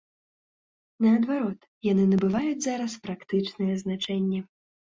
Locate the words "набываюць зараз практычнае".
2.13-3.69